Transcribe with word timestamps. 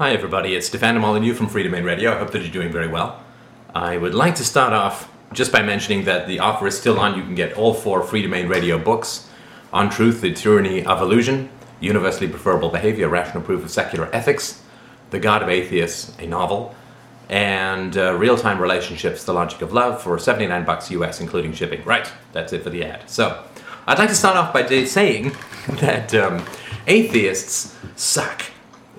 Hi 0.00 0.12
everybody, 0.12 0.54
it's 0.54 0.68
Stefan 0.68 0.96
Molyneux 1.00 1.34
from 1.34 1.48
Freedomain 1.48 1.84
Radio. 1.84 2.14
I 2.14 2.18
hope 2.18 2.30
that 2.30 2.42
you're 2.42 2.52
doing 2.52 2.70
very 2.70 2.86
well. 2.86 3.20
I 3.74 3.96
would 3.96 4.14
like 4.14 4.36
to 4.36 4.44
start 4.44 4.72
off 4.72 5.10
just 5.32 5.50
by 5.50 5.60
mentioning 5.60 6.04
that 6.04 6.28
the 6.28 6.38
offer 6.38 6.68
is 6.68 6.78
still 6.78 7.00
on. 7.00 7.16
You 7.16 7.24
can 7.24 7.34
get 7.34 7.54
all 7.54 7.74
four 7.74 8.02
Freedomain 8.02 8.48
Radio 8.48 8.78
books 8.78 9.28
On 9.72 9.90
Truth, 9.90 10.20
The 10.20 10.32
Tyranny 10.32 10.86
of 10.86 11.02
Illusion, 11.02 11.50
Universally 11.80 12.28
Preferable 12.28 12.68
Behavior, 12.68 13.08
Rational 13.08 13.42
Proof 13.42 13.64
of 13.64 13.72
Secular 13.72 14.08
Ethics, 14.12 14.62
The 15.10 15.18
God 15.18 15.42
of 15.42 15.48
Atheists, 15.48 16.16
a 16.20 16.28
novel, 16.28 16.76
and 17.28 17.98
uh, 17.98 18.14
Real 18.14 18.38
Time 18.38 18.60
Relationships, 18.60 19.24
The 19.24 19.32
Logic 19.32 19.60
of 19.62 19.72
Love 19.72 20.00
for 20.00 20.16
79 20.16 20.64
bucks 20.64 20.92
US, 20.92 21.20
including 21.20 21.52
shipping. 21.52 21.82
Right, 21.84 22.08
that's 22.30 22.52
it 22.52 22.62
for 22.62 22.70
the 22.70 22.84
ad. 22.84 23.10
So, 23.10 23.42
I'd 23.88 23.98
like 23.98 24.10
to 24.10 24.14
start 24.14 24.36
off 24.36 24.52
by 24.52 24.64
saying 24.84 25.32
that 25.80 26.14
um, 26.14 26.44
atheists 26.86 27.76
suck. 27.96 28.44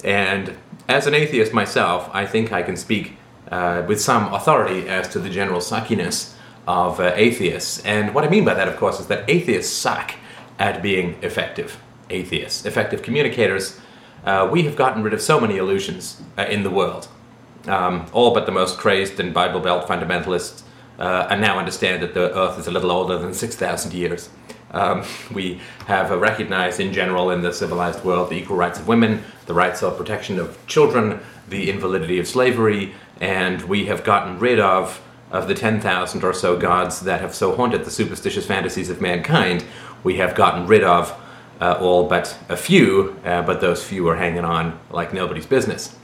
And 0.03 0.57
as 0.89 1.05
an 1.05 1.13
atheist 1.13 1.53
myself, 1.53 2.09
I 2.13 2.25
think 2.25 2.51
I 2.51 2.63
can 2.63 2.75
speak 2.75 3.15
uh, 3.51 3.83
with 3.87 4.01
some 4.01 4.33
authority 4.33 4.89
as 4.89 5.07
to 5.09 5.19
the 5.19 5.29
general 5.29 5.61
suckiness 5.61 6.33
of 6.67 6.99
uh, 6.99 7.13
atheists. 7.15 7.85
And 7.85 8.13
what 8.13 8.23
I 8.23 8.29
mean 8.29 8.43
by 8.43 8.55
that, 8.55 8.67
of 8.67 8.75
course, 8.75 8.99
is 8.99 9.07
that 9.07 9.29
atheists 9.29 9.71
suck 9.71 10.15
at 10.57 10.81
being 10.81 11.15
effective 11.21 11.79
atheists, 12.09 12.65
effective 12.65 13.03
communicators. 13.03 13.79
Uh, 14.25 14.49
we 14.51 14.63
have 14.63 14.75
gotten 14.75 15.03
rid 15.03 15.13
of 15.13 15.21
so 15.21 15.39
many 15.39 15.57
illusions 15.57 16.21
uh, 16.37 16.43
in 16.43 16.63
the 16.63 16.71
world. 16.71 17.07
Um, 17.67 18.07
all 18.11 18.33
but 18.33 18.47
the 18.47 18.51
most 18.51 18.79
crazed 18.79 19.19
and 19.19 19.31
Bible 19.31 19.59
Belt 19.59 19.87
fundamentalists 19.87 20.63
uh, 20.97 21.27
and 21.29 21.39
now 21.39 21.59
understand 21.59 22.01
that 22.01 22.15
the 22.15 22.35
Earth 22.35 22.57
is 22.57 22.65
a 22.65 22.71
little 22.71 22.91
older 22.91 23.17
than 23.19 23.33
6,000 23.33 23.93
years. 23.93 24.29
Um, 24.71 25.03
we 25.33 25.59
have 25.87 26.11
recognized 26.11 26.79
in 26.79 26.93
general 26.93 27.31
in 27.31 27.41
the 27.41 27.51
civilized 27.51 28.03
world 28.03 28.29
the 28.29 28.35
equal 28.35 28.55
rights 28.55 28.79
of 28.79 28.87
women, 28.87 29.23
the 29.45 29.53
rights 29.53 29.81
of 29.81 29.97
protection 29.97 30.39
of 30.39 30.57
children, 30.67 31.19
the 31.49 31.69
invalidity 31.69 32.19
of 32.19 32.27
slavery, 32.27 32.93
and 33.19 33.61
we 33.63 33.85
have 33.85 34.03
gotten 34.03 34.39
rid 34.39 34.59
of 34.59 35.01
of 35.31 35.47
the 35.47 35.53
10,000 35.53 36.23
or 36.23 36.33
so 36.33 36.57
gods 36.57 37.01
that 37.01 37.21
have 37.21 37.35
so 37.35 37.55
haunted 37.55 37.85
the 37.85 37.91
superstitious 37.91 38.45
fantasies 38.45 38.89
of 38.89 38.99
mankind. 38.99 39.63
We 40.03 40.17
have 40.17 40.33
gotten 40.33 40.65
rid 40.65 40.83
of 40.83 41.15
uh, 41.61 41.77
all 41.79 42.07
but 42.07 42.37
a 42.49 42.57
few, 42.57 43.19
uh, 43.23 43.43
but 43.43 43.61
those 43.61 43.83
few 43.83 44.07
are 44.07 44.15
hanging 44.15 44.45
on 44.45 44.79
like 44.89 45.13
nobody's 45.13 45.45
business. 45.45 45.95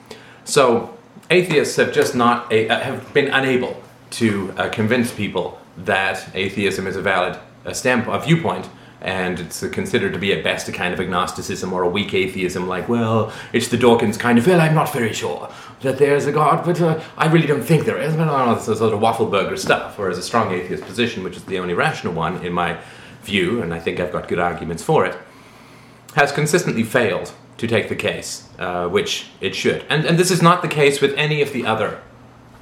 So 0.44 0.96
atheists 1.30 1.76
have 1.78 1.92
just 1.94 2.14
not 2.14 2.52
a, 2.52 2.70
uh, 2.70 2.80
have 2.80 3.14
been 3.14 3.30
unable 3.34 3.82
to 4.12 4.54
uh, 4.58 4.70
convince 4.70 5.12
people 5.12 5.60
that 5.78 6.28
atheism 6.34 6.88
is 6.88 6.96
a 6.96 7.02
valid 7.02 7.40
uh, 7.66 7.74
standpoint, 7.74 8.22
a 8.22 8.26
viewpoint, 8.26 8.70
and 9.02 9.40
it's 9.40 9.66
considered 9.68 10.14
to 10.14 10.20
be 10.20 10.34
at 10.34 10.44
best 10.44 10.68
a 10.68 10.72
kind 10.72 10.94
of 10.94 11.00
agnosticism 11.00 11.72
or 11.72 11.84
a 11.84 11.90
weak 11.90 12.14
atheism, 12.14 12.68
like, 12.68 12.90
well, 12.90 13.32
it's 13.54 13.68
the 13.68 13.78
Dawkins 13.78 14.18
kind 14.18 14.38
of, 14.38 14.48
well, 14.48 14.60
I'm 14.60 14.74
not 14.74 14.92
very 14.92 15.14
sure 15.14 15.52
that 15.82 15.98
there's 15.98 16.26
a 16.26 16.32
God, 16.32 16.66
but 16.66 16.82
uh, 16.82 17.02
I 17.18 17.28
really 17.28 17.46
don't 17.46 17.62
think 17.62 17.86
there 17.86 18.02
is. 18.02 18.16
But 18.16 18.26
know, 18.26 18.56
this 18.56 18.66
sort 18.66 18.94
of 18.94 19.00
waffleburger 19.00 19.60
stuff, 19.60 19.98
whereas 19.98 20.18
a 20.18 20.24
strong 20.24 20.52
atheist 20.52 20.84
position, 20.84 21.24
which 21.24 21.36
is 21.36 21.44
the 21.44 21.60
only 21.60 21.74
rational 21.74 22.14
one 22.14 22.44
in 22.44 22.54
my 22.54 22.80
view, 23.22 23.62
and 23.62 23.74
I 23.74 23.80
think 23.80 24.00
I've 24.00 24.12
got 24.12 24.28
good 24.28 24.40
arguments 24.40 24.82
for 24.82 25.06
it, 25.06 25.16
has 26.16 26.32
consistently 26.32 26.84
failed 26.84 27.34
to 27.58 27.68
take 27.68 27.90
the 27.90 27.96
case, 27.96 28.50
uh, 28.60 28.88
which 28.88 29.28
it 29.42 29.56
should. 29.56 29.86
And, 29.90 30.06
and 30.06 30.18
this 30.18 30.32
is 30.32 30.42
not 30.42 30.62
the 30.62 30.68
case 30.68 31.02
with 31.02 31.14
any 31.16 31.42
of 31.42 31.54
the 31.54 31.66
other 31.66 32.02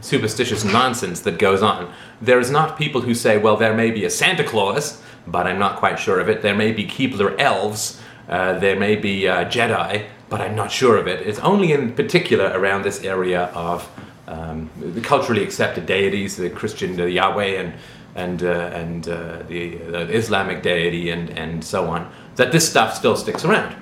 superstitious 0.04 0.64
nonsense 0.64 1.22
that 1.22 1.40
goes 1.40 1.64
on. 1.64 1.92
There's 2.22 2.52
not 2.52 2.78
people 2.78 3.02
who 3.02 3.16
say, 3.16 3.38
well, 3.38 3.58
there 3.58 3.74
may 3.74 3.90
be 3.90 4.06
a 4.06 4.10
Santa 4.10 4.44
Claus, 4.44 5.02
but 5.26 5.48
I'm 5.48 5.60
not 5.60 5.78
quite 5.78 5.98
sure 5.98 6.20
of 6.20 6.30
it. 6.30 6.42
There 6.42 6.56
may 6.56 6.72
be 6.72 6.86
Keebler 6.86 7.40
elves, 7.40 8.02
uh, 8.28 8.60
there 8.60 8.78
may 8.78 8.96
be 8.96 9.28
uh, 9.28 9.46
Jedi, 9.46 10.06
but 10.30 10.42
I'm 10.42 10.56
not 10.56 10.72
sure 10.72 10.98
of 10.98 11.08
it. 11.08 11.26
It's 11.26 11.40
only 11.40 11.72
in 11.72 11.94
particular 11.94 12.52
around 12.54 12.84
this 12.84 13.04
area 13.04 13.46
of 13.54 13.90
um, 14.28 14.70
the 14.80 15.02
culturally 15.02 15.44
accepted 15.44 15.86
deities, 15.86 16.38
the 16.38 16.50
Christian 16.50 16.96
the 16.96 17.10
Yahweh 17.10 17.62
and 17.62 17.74
and 18.16 18.44
uh, 18.44 18.70
and 18.74 19.08
uh, 19.08 19.44
the, 19.48 19.76
the 19.76 20.10
Islamic 20.16 20.62
deity 20.62 21.10
and 21.10 21.30
and 21.32 21.64
so 21.64 21.88
on, 21.90 22.12
that 22.36 22.52
this 22.52 22.70
stuff 22.70 22.96
still 22.96 23.16
sticks 23.16 23.44
around. 23.44 23.76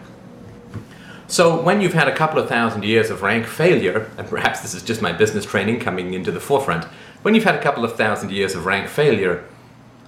So 1.32 1.62
when 1.62 1.80
you've 1.80 1.94
had 1.94 2.10
a 2.10 2.14
couple 2.14 2.40
of 2.40 2.50
thousand 2.50 2.84
years 2.84 3.10
of 3.10 3.22
rank 3.22 3.48
failure, 3.48 4.12
and 4.18 4.28
perhaps 4.28 4.60
this 4.60 4.74
is 4.74 4.84
just 4.84 5.02
my 5.02 5.14
business 5.14 5.46
training 5.46 5.80
coming 5.80 6.14
into 6.14 6.30
the 6.30 6.42
forefront, 6.42 6.84
when 7.22 7.34
you've 7.34 7.46
had 7.46 7.56
a 7.56 7.62
couple 7.62 7.86
of 7.86 7.96
thousand 7.96 8.32
years 8.32 8.54
of 8.54 8.66
rank 8.66 8.90
failure, 8.90 9.46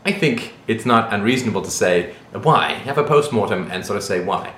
I 0.04 0.12
think 0.12 0.52
it's 0.68 0.86
not 0.86 1.14
unreasonable 1.14 1.62
to 1.62 1.72
say 1.72 2.14
why. 2.34 2.74
Have 2.74 2.98
a 2.98 3.06
post-mortem 3.06 3.72
and 3.72 3.86
sort 3.86 3.96
of 3.96 4.04
say 4.04 4.22
why. 4.22 4.54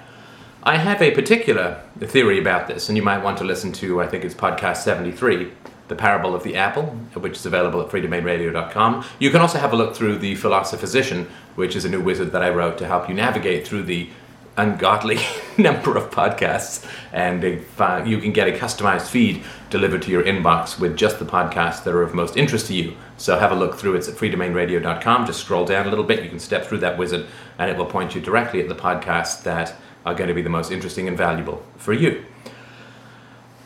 I 0.64 0.78
have 0.78 1.04
a 1.04 1.12
particular 1.12 1.84
theory 2.00 2.40
about 2.40 2.68
this, 2.68 2.90
and 2.90 2.98
you 2.98 3.04
might 3.04 3.24
want 3.24 3.38
to 3.38 3.44
listen 3.44 3.72
to, 3.74 4.02
I 4.02 4.08
think 4.08 4.26
it's 4.26 4.34
podcast 4.34 4.78
73, 4.78 5.52
The 5.88 5.96
Parable 5.96 6.34
of 6.34 6.42
the 6.42 6.56
Apple, 6.56 6.86
which 7.14 7.38
is 7.38 7.46
available 7.46 7.80
at 7.80 7.90
freedomainradio.com. 7.90 9.06
You 9.20 9.30
can 9.30 9.42
also 9.42 9.60
have 9.60 9.72
a 9.72 9.76
look 9.76 9.96
through 9.96 10.18
The 10.18 10.34
Philosophizician, 10.34 11.28
which 11.54 11.76
is 11.76 11.86
a 11.86 11.90
new 11.90 12.02
wizard 12.02 12.32
that 12.32 12.42
I 12.42 12.50
wrote 12.50 12.80
to 12.80 12.88
help 12.88 13.08
you 13.08 13.14
navigate 13.14 13.68
through 13.68 13.84
the 13.84 14.10
ungodly 14.58 15.20
number 15.58 15.98
of 15.98 16.10
podcasts, 16.12 16.86
and 17.12 17.44
you 17.44 18.20
can 18.20 18.32
get 18.32 18.48
a 18.48 18.52
customized 18.52 19.08
feed 19.08 19.44
delivered 19.70 20.02
to 20.04 20.12
your 20.12 20.24
inbox 20.24 20.80
with 20.80 20.96
just 20.96 21.20
the 21.20 21.26
podcasts 21.26 21.84
that 21.84 21.94
are 21.94 22.02
of 22.02 22.14
most 22.14 22.38
interest 22.38 22.68
to 22.68 22.74
you. 22.74 22.96
So 23.18 23.38
have 23.38 23.52
a 23.52 23.56
look 23.56 23.76
through. 23.76 23.96
It's 23.96 24.08
at 24.08 24.16
freedomainradio.com. 24.16 25.26
Just 25.26 25.42
scroll 25.42 25.66
down 25.66 25.88
a 25.88 25.90
little 25.90 26.06
bit. 26.06 26.24
You 26.24 26.30
can 26.30 26.40
step 26.40 26.66
through 26.66 26.80
that 26.80 26.98
wizard, 26.98 27.26
and 27.58 27.70
it 27.70 27.78
will 27.78 27.86
point 27.86 28.16
you 28.16 28.22
directly 28.22 28.62
at 28.62 28.70
the 28.70 28.76
podcasts 28.76 29.44
that 29.44 29.74
are 30.06 30.14
going 30.14 30.28
to 30.28 30.34
be 30.34 30.42
the 30.42 30.50
most 30.50 30.72
interesting 30.72 31.08
and 31.08 31.18
valuable 31.18 31.66
for 31.78 31.94
you. 31.94 32.24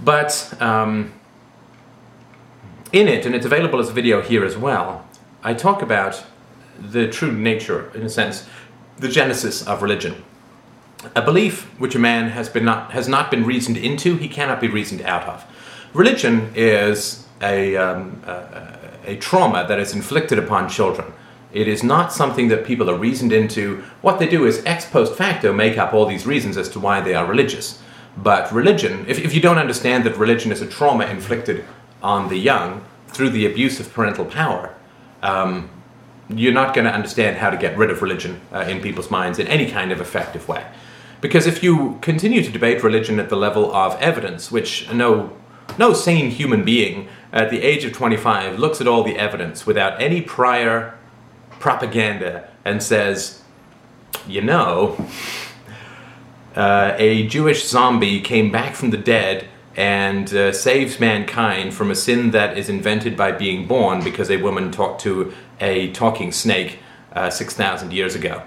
But 0.01 0.53
um, 0.61 1.13
in 2.94 3.07
it, 3.07 3.25
and 3.25 3.35
it's 3.35 3.45
available 3.45 3.79
as 3.79 3.89
a 3.89 3.94
video 3.94 4.21
here 4.21 4.45
as 4.45 4.56
well, 4.56 5.06
I 5.44 5.53
talk 5.53 5.81
about 5.81 6.23
the 6.79 7.09
true 7.09 7.31
nature, 7.31 7.91
in 7.94 8.03
a 8.03 8.09
sense, 8.09 8.47
the 8.97 9.09
genesis 9.09 9.66
of 9.67 9.81
religion 9.81 10.23
a 11.16 11.22
belief 11.22 11.64
which 11.80 11.96
a 11.96 12.00
man 12.00 12.30
has, 12.30 12.50
been 12.50 12.66
not, 12.66 12.92
has 12.92 13.08
not 13.08 13.32
been 13.32 13.46
reasoned 13.46 13.78
into, 13.78 14.18
he 14.18 14.28
cannot 14.28 14.60
be 14.60 14.68
reasoned 14.68 15.02
out 15.02 15.24
of. 15.24 15.46
Religion 15.94 16.52
is 16.56 17.26
a, 17.42 17.76
um, 17.78 18.22
a, 18.26 18.78
a 19.06 19.16
trauma 19.18 19.66
that 19.68 19.80
is 19.80 19.94
inflicted 19.94 20.38
upon 20.38 20.70
children. 20.70 21.12
It 21.52 21.68
is 21.68 21.84
not 21.84 22.14
something 22.14 22.48
that 22.50 22.66
people 22.66 22.90
are 22.90 22.98
reasoned 22.98 23.32
into. 23.32 23.84
What 24.02 24.20
they 24.20 24.28
do 24.28 24.46
is 24.46 24.64
ex 24.66 24.86
post 24.86 25.16
facto 25.16 25.52
make 25.52 25.78
up 25.78 25.94
all 25.94 26.06
these 26.06 26.28
reasons 26.28 26.58
as 26.58 26.70
to 26.70 26.80
why 26.80 27.02
they 27.02 27.16
are 27.16 27.26
religious. 27.26 27.81
But 28.18 28.52
religion, 28.52 29.06
if, 29.08 29.20
if 29.20 29.34
you 29.34 29.42
don't 29.42 29.58
understand 29.58 30.04
that 30.04 30.18
religion 30.18 30.52
is 30.52 30.62
a 30.62 30.68
trauma 30.68 31.06
inflicted 31.06 31.66
on 32.04 32.30
the 32.30 32.38
young 32.38 32.84
through 33.08 33.31
the 33.31 33.46
abuse 33.46 33.80
of 33.80 33.92
parental 33.92 34.26
power, 34.26 34.76
um, 35.24 35.70
you're 36.29 36.53
not 36.53 36.75
going 36.75 36.85
to 36.85 36.94
understand 36.94 37.38
how 37.38 37.50
to 37.50 37.57
get 37.57 37.78
rid 37.78 37.90
of 37.90 38.01
religion 38.01 38.40
uh, 38.53 38.59
in 38.59 38.81
people's 38.81 39.09
minds 39.09 39.40
in 39.40 39.47
any 39.47 39.69
kind 39.69 39.91
of 39.91 40.00
effective 40.00 40.47
way. 40.47 40.66
Because 41.22 41.47
if 41.47 41.63
you 41.63 41.97
continue 42.01 42.44
to 42.44 42.51
debate 42.51 42.84
religion 42.84 43.19
at 43.19 43.29
the 43.29 43.35
level 43.35 43.73
of 43.75 44.00
evidence, 44.01 44.51
which 44.51 44.91
no, 44.91 45.35
no 45.78 45.94
sane 45.94 46.31
human 46.31 46.63
being 46.63 47.09
at 47.34 47.50
the 47.50 47.62
age 47.62 47.84
of 47.84 47.94
25 47.94 48.57
looks 48.57 48.79
at 48.79 48.88
all 48.88 49.03
the 49.03 49.18
evidence 49.18 49.66
without 49.66 50.00
any 50.01 50.22
prior 50.22 50.97
propaganda 51.59 52.50
and 52.63 52.81
says, 52.81 53.44
you 54.28 54.41
know, 54.41 55.06
uh, 56.56 56.94
a 56.97 57.28
Jewish 57.28 57.68
zombie 57.68 58.22
came 58.22 58.51
back 58.51 58.75
from 58.75 58.91
the 58.91 58.97
dead 58.97 59.47
and 59.79 60.34
uh, 60.34 60.51
saves 60.51 61.00
mankind 61.00 61.73
from 61.73 61.90
a 61.90 61.95
sin 61.95 62.31
that 62.31 62.57
is 62.57 62.67
invented 62.67 63.16
by 63.16 63.31
being 63.31 63.66
born 63.66 64.03
because 64.03 64.29
a 64.29 64.35
woman 64.35 64.73
talked 64.73 65.00
to 65.00 65.34
a 65.62 65.90
talking 65.94 66.34
snake 66.34 66.79
uh, 67.13 67.29
6,000 67.29 67.94
years 67.94 68.13
ago. 68.13 68.44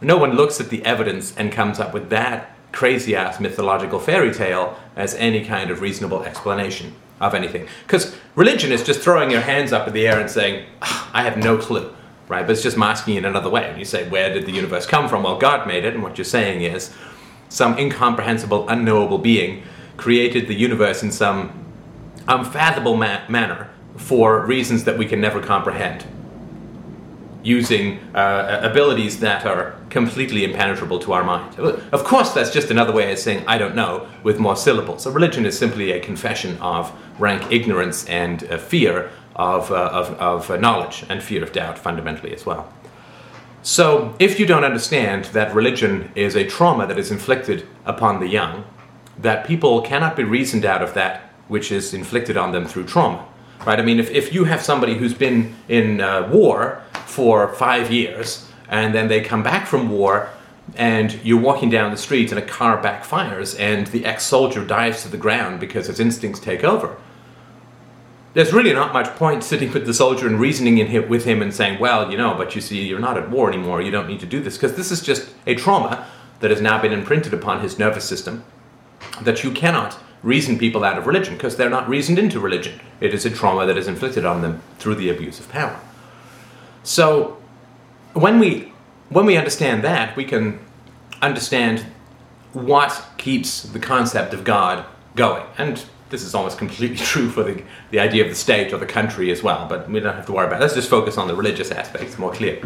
No 0.00 0.16
one 0.16 0.34
looks 0.34 0.60
at 0.60 0.70
the 0.70 0.84
evidence 0.84 1.36
and 1.36 1.50
comes 1.50 1.80
up 1.80 1.92
with 1.92 2.08
that 2.10 2.54
crazy 2.70 3.16
ass 3.16 3.40
mythological 3.40 3.98
fairy 3.98 4.32
tale 4.32 4.78
as 4.94 5.16
any 5.16 5.44
kind 5.44 5.72
of 5.72 5.80
reasonable 5.80 6.22
explanation 6.22 6.94
of 7.20 7.34
anything. 7.34 7.66
Because 7.84 8.16
religion 8.36 8.70
is 8.70 8.84
just 8.84 9.00
throwing 9.00 9.28
your 9.28 9.40
hands 9.40 9.72
up 9.72 9.88
in 9.88 9.92
the 9.92 10.06
air 10.06 10.20
and 10.20 10.30
saying, 10.30 10.66
ah, 10.82 11.10
I 11.12 11.24
have 11.24 11.36
no 11.36 11.58
clue, 11.58 11.92
right? 12.28 12.46
But 12.46 12.52
it's 12.52 12.62
just 12.62 12.78
masking 12.78 13.16
it 13.16 13.24
another 13.24 13.50
way. 13.50 13.68
And 13.68 13.76
you 13.76 13.84
say, 13.84 14.08
Where 14.08 14.32
did 14.32 14.46
the 14.46 14.52
universe 14.52 14.86
come 14.86 15.08
from? 15.08 15.24
Well, 15.24 15.36
God 15.36 15.66
made 15.66 15.84
it. 15.84 15.94
And 15.94 16.02
what 16.04 16.16
you're 16.16 16.24
saying 16.24 16.62
is, 16.62 16.94
some 17.48 17.76
incomprehensible, 17.76 18.68
unknowable 18.68 19.18
being 19.18 19.64
created 20.00 20.48
the 20.48 20.54
universe 20.54 21.02
in 21.02 21.12
some 21.12 21.52
unfathomable 22.26 22.96
ma- 22.96 23.20
manner 23.28 23.68
for 23.96 24.46
reasons 24.46 24.84
that 24.84 24.96
we 24.96 25.06
can 25.06 25.20
never 25.20 25.40
comprehend 25.40 26.04
using 27.42 27.98
uh, 28.14 28.60
abilities 28.62 29.20
that 29.20 29.46
are 29.46 29.74
completely 29.88 30.44
impenetrable 30.44 30.98
to 30.98 31.12
our 31.12 31.24
mind. 31.24 31.58
Of 31.58 32.04
course, 32.04 32.32
that's 32.32 32.50
just 32.50 32.70
another 32.70 32.92
way 32.92 33.12
of 33.12 33.18
saying 33.18 33.44
I 33.46 33.56
don't 33.56 33.74
know 33.74 34.08
with 34.22 34.38
more 34.38 34.56
syllables. 34.56 35.02
So 35.04 35.10
religion 35.10 35.46
is 35.46 35.58
simply 35.58 35.92
a 35.92 36.00
confession 36.00 36.58
of 36.58 36.92
rank 37.18 37.50
ignorance 37.50 38.06
and 38.06 38.44
uh, 38.44 38.58
fear 38.58 39.10
of, 39.36 39.70
uh, 39.70 39.90
of, 39.92 40.10
of 40.18 40.50
uh, 40.50 40.56
knowledge 40.56 41.04
and 41.08 41.22
fear 41.22 41.42
of 41.42 41.52
doubt 41.52 41.78
fundamentally 41.78 42.34
as 42.34 42.44
well. 42.44 42.70
So 43.62 44.14
if 44.18 44.40
you 44.40 44.46
don't 44.46 44.64
understand 44.64 45.26
that 45.26 45.54
religion 45.54 46.10
is 46.14 46.36
a 46.36 46.44
trauma 46.44 46.86
that 46.86 46.98
is 46.98 47.10
inflicted 47.10 47.66
upon 47.84 48.20
the 48.20 48.26
young, 48.26 48.64
that 49.22 49.46
people 49.46 49.82
cannot 49.82 50.16
be 50.16 50.24
reasoned 50.24 50.64
out 50.64 50.82
of 50.82 50.94
that 50.94 51.30
which 51.48 51.72
is 51.72 51.92
inflicted 51.92 52.36
on 52.36 52.52
them 52.52 52.64
through 52.64 52.84
trauma. 52.84 53.26
Right? 53.66 53.78
I 53.78 53.82
mean, 53.82 53.98
if, 53.98 54.10
if 54.10 54.32
you 54.32 54.44
have 54.44 54.62
somebody 54.62 54.94
who's 54.94 55.12
been 55.12 55.54
in 55.68 56.00
uh, 56.00 56.28
war 56.32 56.82
for 57.06 57.52
five 57.54 57.90
years 57.90 58.48
and 58.68 58.94
then 58.94 59.08
they 59.08 59.20
come 59.20 59.42
back 59.42 59.66
from 59.66 59.90
war 59.90 60.30
and 60.76 61.12
you're 61.24 61.40
walking 61.40 61.68
down 61.68 61.90
the 61.90 61.96
street 61.96 62.30
and 62.30 62.38
a 62.38 62.46
car 62.46 62.80
backfires 62.80 63.58
and 63.58 63.88
the 63.88 64.06
ex 64.06 64.24
soldier 64.24 64.64
dives 64.64 65.02
to 65.02 65.08
the 65.08 65.16
ground 65.16 65.58
because 65.58 65.88
his 65.88 65.98
instincts 65.98 66.40
take 66.40 66.62
over. 66.62 66.96
There's 68.32 68.52
really 68.52 68.72
not 68.72 68.92
much 68.92 69.08
point 69.16 69.42
sitting 69.42 69.72
with 69.72 69.86
the 69.86 69.92
soldier 69.92 70.28
and 70.28 70.38
reasoning 70.38 70.78
in 70.78 70.86
him, 70.86 71.08
with 71.08 71.24
him 71.24 71.42
and 71.42 71.52
saying, 71.52 71.80
well, 71.80 72.12
you 72.12 72.16
know, 72.16 72.34
but 72.34 72.54
you 72.54 72.60
see, 72.60 72.86
you're 72.86 73.00
not 73.00 73.18
at 73.18 73.28
war 73.28 73.52
anymore, 73.52 73.82
you 73.82 73.90
don't 73.90 74.06
need 74.06 74.20
to 74.20 74.26
do 74.26 74.40
this, 74.40 74.56
because 74.56 74.76
this 74.76 74.92
is 74.92 75.02
just 75.02 75.34
a 75.48 75.56
trauma 75.56 76.06
that 76.38 76.52
has 76.52 76.60
now 76.60 76.80
been 76.80 76.92
imprinted 76.92 77.34
upon 77.34 77.60
his 77.60 77.76
nervous 77.76 78.04
system 78.04 78.44
that 79.22 79.42
you 79.44 79.50
cannot 79.50 79.98
reason 80.22 80.58
people 80.58 80.84
out 80.84 80.98
of 80.98 81.06
religion 81.06 81.34
because 81.34 81.56
they're 81.56 81.70
not 81.70 81.88
reasoned 81.88 82.18
into 82.18 82.38
religion. 82.40 82.78
It 83.00 83.14
is 83.14 83.24
a 83.24 83.30
trauma 83.30 83.66
that 83.66 83.78
is 83.78 83.88
inflicted 83.88 84.24
on 84.24 84.42
them 84.42 84.62
through 84.78 84.96
the 84.96 85.08
abuse 85.08 85.40
of 85.40 85.48
power. 85.48 85.80
So 86.82 87.38
when 88.12 88.38
we 88.38 88.72
when 89.08 89.26
we 89.26 89.36
understand 89.36 89.82
that, 89.82 90.16
we 90.16 90.24
can 90.24 90.60
understand 91.20 91.84
what 92.52 93.04
keeps 93.18 93.62
the 93.62 93.78
concept 93.78 94.32
of 94.32 94.44
God 94.44 94.84
going. 95.16 95.44
And 95.58 95.84
this 96.10 96.22
is 96.22 96.34
almost 96.34 96.58
completely 96.64 96.96
true 96.96 97.28
for 97.28 97.42
the, 97.42 97.62
the 97.90 97.98
idea 97.98 98.22
of 98.22 98.28
the 98.28 98.36
state 98.36 98.72
or 98.72 98.78
the 98.78 98.86
country 98.86 99.30
as 99.30 99.42
well, 99.42 99.66
but 99.68 99.90
we 99.90 100.00
don't 100.00 100.14
have 100.14 100.26
to 100.26 100.32
worry 100.32 100.46
about 100.46 100.60
it. 100.60 100.62
Let's 100.62 100.74
just 100.74 100.88
focus 100.88 101.18
on 101.18 101.28
the 101.28 101.34
religious 101.34 101.70
aspect, 101.70 102.04
it's 102.04 102.18
more 102.18 102.32
clear. 102.32 102.62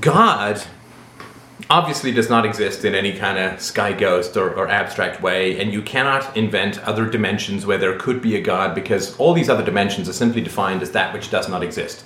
God 0.00 0.62
obviously 1.70 2.10
does 2.10 2.28
not 2.28 2.44
exist 2.44 2.84
in 2.84 2.96
any 2.96 3.12
kind 3.12 3.38
of 3.38 3.60
sky 3.60 3.92
ghost 3.92 4.36
or, 4.36 4.52
or, 4.54 4.68
abstract 4.68 5.22
way, 5.22 5.60
and 5.60 5.72
you 5.72 5.80
cannot 5.80 6.36
invent 6.36 6.80
other 6.80 7.08
dimensions 7.08 7.64
where 7.64 7.78
there 7.78 7.96
could 7.96 8.20
be 8.20 8.34
a 8.34 8.40
God 8.40 8.74
because 8.74 9.16
all 9.18 9.32
these 9.32 9.48
other 9.48 9.64
dimensions 9.64 10.08
are 10.08 10.12
simply 10.12 10.40
defined 10.40 10.82
as 10.82 10.90
that 10.90 11.14
which 11.14 11.30
does 11.30 11.48
not 11.48 11.62
exist. 11.62 12.04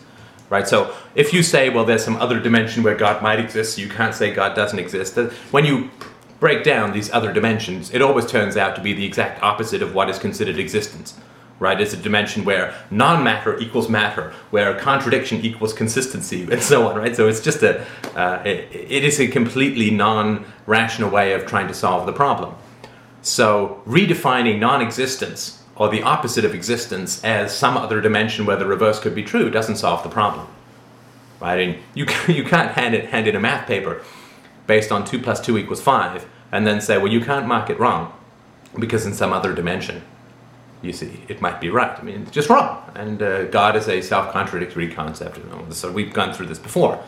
Right? 0.51 0.69
So 0.69 0.95
if 1.15 1.33
you 1.33 1.43
say, 1.43 1.71
well, 1.71 1.87
there's 1.87 2.05
some 2.05 2.17
other 2.17 2.39
dimension 2.39 2.83
where 2.83 2.95
God 2.95 3.23
might 3.23 3.41
exist, 3.41 3.79
you 3.79 3.89
can't 3.89 4.15
say 4.15 4.33
God 4.33 4.55
doesn't 4.55 4.79
exist. 4.79 5.17
Uh, 5.17 5.31
when 5.51 5.65
you 5.65 5.91
break 6.39 6.63
down 6.63 6.93
these 6.93 7.11
other 7.11 7.33
dimensions, 7.33 7.93
it 7.95 8.03
always 8.03 8.27
turns 8.27 8.59
out 8.59 8.77
to 8.77 8.83
be 8.83 8.93
the 8.93 9.07
exact 9.07 9.43
opposite 9.43 9.81
of 9.81 9.95
what 9.95 10.11
is 10.11 10.19
considered 10.19 10.59
existence 10.59 11.15
right? 11.65 11.81
It's 11.81 11.95
a 11.95 11.97
dimension 11.97 12.45
where 12.45 12.75
non-matter 12.91 13.59
equals 13.59 13.89
matter, 13.89 14.33
where 14.51 14.79
contradiction 14.79 15.41
equals 15.41 15.73
consistency, 15.73 16.43
and 16.53 16.63
so 16.63 16.87
on, 16.87 16.97
right? 16.97 17.17
So 17.17 17.27
it's 17.27 17.41
just 17.41 17.63
a, 17.63 17.85
uh, 18.15 18.43
it, 18.45 18.69
it 18.73 19.03
is 19.03 19.19
a 19.19 19.27
completely 19.27 19.91
non-rational 19.91 21.11
way 21.11 21.33
of 21.33 21.47
trying 21.47 21.69
to 21.69 21.75
solve 21.75 22.05
the 22.07 22.13
problem. 22.13 22.55
So 23.23 23.83
redefining 23.87 24.59
non-existence 24.59 25.63
or 25.75 25.89
the 25.89 26.03
opposite 26.03 26.45
of 26.45 26.55
existence 26.55 27.25
as 27.25 27.57
some 27.57 27.77
other 27.77 28.01
dimension 28.01 28.45
where 28.45 28.57
the 28.57 28.67
reverse 28.67 29.01
could 29.01 29.15
be 29.15 29.23
true 29.23 29.49
doesn't 29.51 29.77
solve 29.77 30.03
the 30.03 30.11
problem, 30.11 30.47
right? 31.41 31.59
And 31.59 31.79
you 31.95 32.07
you 32.29 32.45
can't 32.45 32.73
hand 32.73 32.95
it 32.95 33.07
hand 33.07 33.27
in 33.27 33.35
a 33.35 33.41
math 33.41 33.67
paper 33.67 34.03
based 34.67 34.93
on 34.93 35.05
two 35.05 35.19
plus 35.19 35.41
two 35.41 35.57
equals 35.57 35.81
five 35.81 36.27
and 36.53 36.67
then 36.67 36.81
say, 36.81 36.99
well, 36.99 37.11
you 37.11 37.21
can't 37.21 37.47
mark 37.49 37.71
it 37.71 37.81
wrong 37.81 38.13
because 38.79 39.07
in 39.07 39.15
some 39.15 39.33
other 39.33 39.55
dimension 39.55 40.03
you 40.85 40.93
see, 40.93 41.21
it 41.29 41.41
might 41.41 41.61
be 41.61 41.71
right. 41.71 41.99
I 41.99 42.03
mean, 42.03 42.23
it's 42.23 42.31
just 42.31 42.49
wrong. 42.49 42.91
And 42.95 43.23
uh, 43.23 43.45
God 43.45 43.77
is 43.77 43.89
a 43.89 44.01
self 44.01 44.33
contradictory 44.33 44.93
concept. 44.93 45.39
So 45.71 45.91
we've 45.91 46.13
gone 46.13 46.33
through 46.35 46.47
this 46.47 46.59
before. 46.59 47.03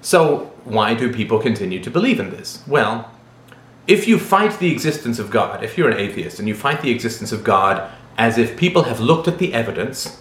So, 0.00 0.52
why 0.64 0.94
do 0.94 1.12
people 1.12 1.40
continue 1.40 1.82
to 1.82 1.90
believe 1.90 2.20
in 2.20 2.30
this? 2.30 2.62
Well, 2.66 3.10
if 3.88 4.06
you 4.06 4.18
fight 4.18 4.58
the 4.58 4.70
existence 4.70 5.18
of 5.18 5.30
God, 5.30 5.64
if 5.64 5.76
you're 5.76 5.90
an 5.90 5.98
atheist 5.98 6.38
and 6.38 6.46
you 6.46 6.54
fight 6.54 6.82
the 6.82 6.90
existence 6.90 7.32
of 7.32 7.42
God 7.42 7.90
as 8.16 8.38
if 8.38 8.56
people 8.56 8.82
have 8.82 9.00
looked 9.00 9.26
at 9.26 9.38
the 9.38 9.54
evidence, 9.54 10.20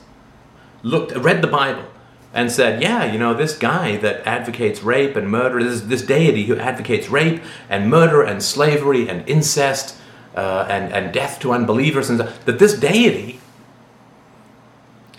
looked, 0.84 1.16
read 1.16 1.42
the 1.42 1.48
Bible, 1.48 1.86
and 2.34 2.52
said, 2.52 2.82
yeah, 2.82 3.12
you 3.12 3.18
know, 3.18 3.34
this 3.34 3.58
guy 3.58 3.98
that 3.98 4.26
advocates 4.26 4.84
rape 4.84 5.16
and 5.16 5.30
murder, 5.30 5.64
this, 5.64 5.82
this 5.82 6.02
deity 6.02 6.46
who 6.46 6.56
advocates 6.58 7.10
rape 7.10 7.42
and 7.70 7.90
murder 7.90 8.22
and 8.22 8.44
slavery 8.44 9.10
and 9.10 9.28
incest 9.28 9.98
uh, 10.38 10.68
and, 10.70 10.94
and 10.94 11.12
death 11.12 11.40
to 11.40 11.52
unbelievers, 11.52 12.10
and 12.10 12.20
that 12.20 12.60
this 12.60 12.80
deity 12.80 13.42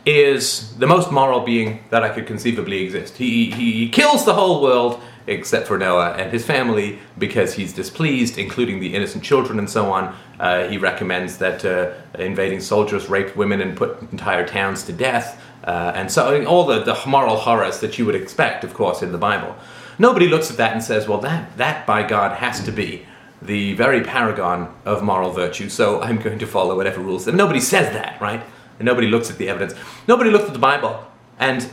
is 0.06 0.74
the 0.78 0.86
most 0.86 1.10
moral 1.10 1.40
being 1.40 1.84
that 1.90 2.02
I 2.02 2.08
could 2.08 2.26
conceivably 2.26 2.82
exist. 2.82 3.18
He, 3.18 3.50
he 3.50 3.88
kills 3.90 4.24
the 4.24 4.32
whole 4.32 4.62
world 4.62 5.00
except 5.26 5.66
for 5.66 5.76
Noah 5.76 6.12
and 6.12 6.32
his 6.32 6.46
family 6.46 6.98
because 7.18 7.52
he's 7.52 7.74
displeased, 7.74 8.38
including 8.38 8.80
the 8.80 8.94
innocent 8.94 9.22
children 9.22 9.58
and 9.58 9.68
so 9.68 9.92
on. 9.92 10.16
Uh, 10.40 10.66
he 10.68 10.78
recommends 10.78 11.36
that 11.38 11.64
uh, 11.64 11.92
invading 12.18 12.60
soldiers 12.60 13.10
rape 13.10 13.36
women 13.36 13.60
and 13.60 13.76
put 13.76 14.00
entire 14.10 14.46
towns 14.46 14.84
to 14.84 14.92
death. 14.92 15.38
Uh, 15.64 15.92
and 15.94 16.10
so 16.10 16.28
I 16.28 16.38
mean, 16.38 16.46
all 16.46 16.64
the, 16.64 16.82
the 16.82 16.98
moral 17.06 17.36
horrors 17.36 17.80
that 17.80 17.98
you 17.98 18.06
would 18.06 18.14
expect, 18.14 18.64
of 18.64 18.72
course, 18.72 19.02
in 19.02 19.12
the 19.12 19.18
Bible. 19.18 19.54
Nobody 19.98 20.28
looks 20.28 20.50
at 20.50 20.56
that 20.56 20.72
and 20.72 20.82
says, 20.82 21.06
well, 21.06 21.20
that, 21.20 21.56
that 21.58 21.86
by 21.86 22.06
God 22.06 22.38
has 22.38 22.64
to 22.64 22.72
be 22.72 23.04
the 23.40 23.74
very 23.74 24.02
paragon 24.02 24.74
of 24.84 25.02
moral 25.02 25.30
virtue, 25.30 25.68
so 25.68 26.00
I'm 26.00 26.18
going 26.18 26.38
to 26.40 26.46
follow 26.46 26.76
whatever 26.76 27.00
rules. 27.00 27.28
And 27.28 27.36
nobody 27.36 27.60
says 27.60 27.92
that, 27.92 28.20
right? 28.20 28.42
And 28.78 28.86
nobody 28.86 29.06
looks 29.06 29.30
at 29.30 29.38
the 29.38 29.48
evidence. 29.48 29.74
Nobody 30.06 30.30
looks 30.30 30.46
at 30.46 30.52
the 30.52 30.58
Bible 30.58 31.04
and 31.38 31.70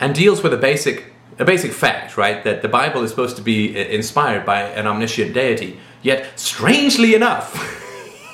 and 0.00 0.14
deals 0.14 0.42
with 0.42 0.54
a 0.54 0.56
basic 0.56 1.12
a 1.38 1.44
basic 1.44 1.72
fact, 1.72 2.16
right? 2.16 2.42
That 2.42 2.62
the 2.62 2.68
Bible 2.68 3.02
is 3.02 3.10
supposed 3.10 3.36
to 3.36 3.42
be 3.42 3.76
inspired 3.76 4.44
by 4.44 4.62
an 4.62 4.86
omniscient 4.86 5.34
deity. 5.34 5.78
Yet, 6.02 6.38
strangely 6.38 7.14
enough, 7.14 7.54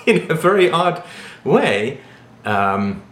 in 0.07 0.31
a 0.31 0.35
very 0.35 0.71
odd 0.71 1.03
way, 1.43 2.01
um, 2.45 3.03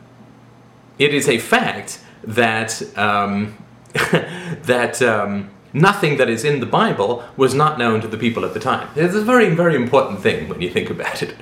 it 0.98 1.12
is 1.12 1.28
a 1.28 1.38
fact 1.38 2.00
that 2.24 2.82
um, 2.96 3.56
that 3.92 5.02
um, 5.02 5.50
nothing 5.72 6.16
that 6.16 6.28
is 6.28 6.44
in 6.44 6.60
the 6.60 6.66
Bible 6.66 7.24
was 7.36 7.54
not 7.54 7.78
known 7.78 8.00
to 8.00 8.08
the 8.08 8.16
people 8.16 8.44
at 8.44 8.54
the 8.54 8.60
time. 8.60 8.88
It's 8.96 9.14
a 9.14 9.22
very, 9.22 9.54
very 9.54 9.74
important 9.74 10.20
thing 10.20 10.48
when 10.48 10.60
you 10.60 10.70
think 10.70 10.90
about 10.90 11.22
it. 11.22 11.34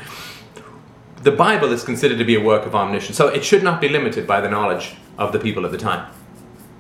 The 1.23 1.33
Bible 1.33 1.73
is 1.73 1.85
considered 1.85 2.19
to 2.19 2.25
be 2.25 2.35
a 2.35 2.41
work 2.43 2.65
of 2.67 2.75
omniscience, 2.75 3.17
so 3.17 3.29
it 3.29 3.45
should 3.45 3.63
not 3.63 3.81
be 3.81 3.89
limited 3.89 4.27
by 4.27 4.41
the 4.41 4.49
knowledge 4.49 4.95
of 5.19 5.33
the 5.33 5.39
people 5.39 5.67
at 5.67 5.71
the 5.71 5.79
time. 5.79 6.11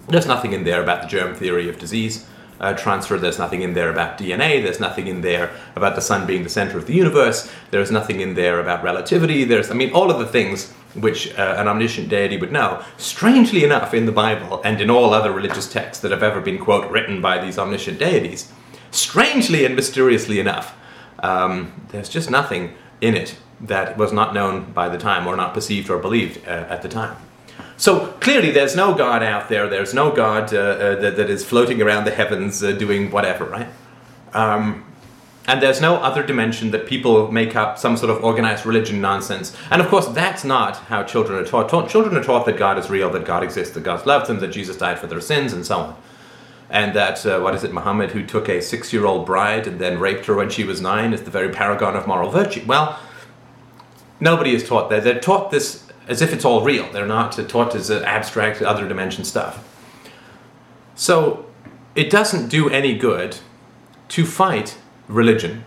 There's 0.08 0.26
nothing 0.26 0.52
in 0.52 0.64
there 0.64 0.82
about 0.82 1.02
the 1.02 1.08
germ 1.08 1.34
theory 1.34 1.68
of 1.68 1.78
disease 1.78 2.26
uh, 2.60 2.74
transfer, 2.74 3.18
there's 3.18 3.38
nothing 3.38 3.62
in 3.62 3.74
there 3.74 3.90
about 3.90 4.18
DNA, 4.18 4.62
there's 4.62 4.80
nothing 4.80 5.06
in 5.06 5.22
there 5.22 5.50
about 5.76 5.94
the 5.94 6.00
sun 6.00 6.26
being 6.26 6.42
the 6.42 6.48
center 6.48 6.76
of 6.76 6.86
the 6.86 6.92
universe, 6.92 7.50
there's 7.70 7.90
nothing 7.90 8.20
in 8.20 8.34
there 8.34 8.60
about 8.60 8.84
relativity, 8.84 9.44
there's, 9.44 9.70
I 9.70 9.74
mean, 9.74 9.92
all 9.92 10.10
of 10.10 10.18
the 10.18 10.26
things 10.26 10.72
which 10.94 11.32
uh, 11.38 11.54
an 11.56 11.68
omniscient 11.68 12.08
deity 12.08 12.36
would 12.36 12.52
know. 12.52 12.84
Strangely 12.98 13.64
enough, 13.64 13.94
in 13.94 14.06
the 14.06 14.12
Bible 14.12 14.60
and 14.64 14.80
in 14.80 14.90
all 14.90 15.14
other 15.14 15.32
religious 15.32 15.70
texts 15.72 16.02
that 16.02 16.10
have 16.10 16.22
ever 16.22 16.40
been, 16.40 16.58
quote, 16.58 16.90
written 16.90 17.20
by 17.20 17.42
these 17.42 17.58
omniscient 17.58 17.98
deities, 17.98 18.52
strangely 18.90 19.64
and 19.64 19.74
mysteriously 19.74 20.38
enough, 20.38 20.76
um, 21.20 21.72
there's 21.88 22.08
just 22.08 22.30
nothing 22.30 22.74
in 23.00 23.14
it 23.14 23.36
that 23.60 23.96
was 23.96 24.12
not 24.12 24.34
known 24.34 24.72
by 24.72 24.88
the 24.88 24.98
time 24.98 25.26
or 25.26 25.36
not 25.36 25.54
perceived 25.54 25.90
or 25.90 25.98
believed 25.98 26.46
uh, 26.46 26.66
at 26.68 26.82
the 26.82 26.88
time. 26.88 27.16
So 27.80 28.08
clearly, 28.20 28.50
there's 28.50 28.76
no 28.76 28.94
God 28.94 29.22
out 29.22 29.48
there. 29.48 29.66
There's 29.66 29.94
no 29.94 30.12
God 30.12 30.52
uh, 30.52 30.58
uh, 30.58 30.94
that, 30.96 31.16
that 31.16 31.30
is 31.30 31.42
floating 31.42 31.80
around 31.80 32.04
the 32.04 32.10
heavens 32.10 32.62
uh, 32.62 32.72
doing 32.72 33.10
whatever, 33.10 33.46
right? 33.46 33.68
Um, 34.34 34.84
and 35.46 35.62
there's 35.62 35.80
no 35.80 35.96
other 35.96 36.22
dimension 36.22 36.72
that 36.72 36.84
people 36.84 37.32
make 37.32 37.56
up 37.56 37.78
some 37.78 37.96
sort 37.96 38.10
of 38.10 38.22
organized 38.22 38.66
religion 38.66 39.00
nonsense. 39.00 39.56
And 39.70 39.80
of 39.80 39.88
course, 39.88 40.06
that's 40.08 40.44
not 40.44 40.76
how 40.76 41.04
children 41.04 41.38
are 41.38 41.46
taught. 41.46 41.70
Ta- 41.70 41.88
children 41.88 42.18
are 42.18 42.22
taught 42.22 42.44
that 42.44 42.58
God 42.58 42.76
is 42.76 42.90
real, 42.90 43.08
that 43.12 43.24
God 43.24 43.42
exists, 43.42 43.72
that 43.72 43.82
God 43.82 44.04
loves 44.04 44.28
them, 44.28 44.40
that 44.40 44.48
Jesus 44.48 44.76
died 44.76 44.98
for 44.98 45.06
their 45.06 45.22
sins, 45.22 45.54
and 45.54 45.64
so 45.64 45.78
on. 45.78 45.96
And 46.68 46.94
that, 46.94 47.24
uh, 47.24 47.40
what 47.40 47.54
is 47.54 47.64
it, 47.64 47.72
Muhammad, 47.72 48.10
who 48.10 48.26
took 48.26 48.50
a 48.50 48.60
six 48.60 48.92
year 48.92 49.06
old 49.06 49.24
bride 49.24 49.66
and 49.66 49.78
then 49.78 49.98
raped 49.98 50.26
her 50.26 50.34
when 50.34 50.50
she 50.50 50.64
was 50.64 50.82
nine, 50.82 51.14
is 51.14 51.22
the 51.22 51.30
very 51.30 51.48
paragon 51.48 51.96
of 51.96 52.06
moral 52.06 52.30
virtue. 52.30 52.62
Well, 52.66 53.00
nobody 54.20 54.54
is 54.54 54.68
taught 54.68 54.90
that. 54.90 55.02
They're 55.02 55.18
taught 55.18 55.50
this 55.50 55.89
as 56.10 56.20
if 56.20 56.32
it's 56.32 56.44
all 56.44 56.62
real. 56.62 56.90
They're 56.92 57.06
not 57.06 57.32
taught 57.48 57.74
as 57.76 57.90
abstract, 57.90 58.60
other 58.60 58.86
dimension 58.86 59.24
stuff. 59.24 59.64
So 60.96 61.46
it 61.94 62.10
doesn't 62.10 62.48
do 62.48 62.68
any 62.68 62.98
good 62.98 63.38
to 64.08 64.26
fight 64.26 64.76
religion, 65.06 65.64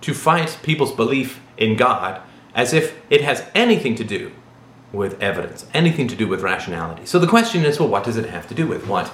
to 0.00 0.12
fight 0.12 0.58
people's 0.62 0.92
belief 0.92 1.40
in 1.56 1.76
God 1.76 2.20
as 2.54 2.72
if 2.74 3.00
it 3.08 3.22
has 3.22 3.44
anything 3.54 3.94
to 3.94 4.04
do 4.04 4.32
with 4.92 5.20
evidence, 5.22 5.64
anything 5.72 6.08
to 6.08 6.16
do 6.16 6.26
with 6.26 6.42
rationality. 6.42 7.06
So 7.06 7.18
the 7.18 7.26
question 7.28 7.64
is, 7.64 7.78
well, 7.78 7.88
what 7.88 8.04
does 8.04 8.16
it 8.16 8.28
have 8.28 8.46
to 8.48 8.54
do 8.54 8.66
with? 8.66 8.86
What, 8.86 9.08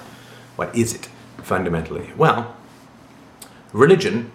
what 0.55 0.75
is 0.75 0.93
it 0.93 1.07
fundamentally? 1.37 2.11
Well, 2.17 2.55
religion, 3.71 4.31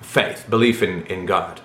faith, 0.00 0.46
belief 0.48 0.82
in, 0.82 1.04
in 1.06 1.26
God, 1.26 1.60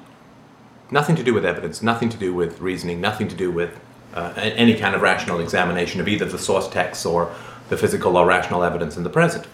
nothing 0.94 1.16
to 1.16 1.24
do 1.24 1.34
with 1.34 1.44
evidence, 1.44 1.82
nothing 1.82 2.08
to 2.08 2.18
do 2.18 2.34
with 2.34 2.62
reasoning, 2.62 3.02
nothing 3.02 3.28
to 3.28 3.36
do 3.36 3.52
with 3.52 3.80
uh, 4.14 4.32
any 4.38 4.76
kind 4.76 4.94
of 4.94 5.02
rational 5.02 5.40
examination 5.40 6.00
of 6.00 6.08
either 6.08 6.24
the 6.24 6.38
source 6.38 6.70
texts 6.70 7.04
or 7.06 7.34
the 7.70 7.76
physical 7.76 8.16
or 8.16 8.28
rational 8.28 8.64
evidence 8.64 8.96
in 8.96 9.04
the 9.04 9.10
present. 9.10 9.48